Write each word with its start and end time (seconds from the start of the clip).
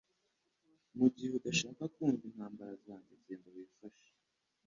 mu 0.97 1.07
gihe 1.15 1.31
udashaka 1.39 1.83
kumva 1.93 2.23
intama 2.29 2.65
zanjye 2.85 3.13
genda 3.25 3.47
wifashe 3.55 4.09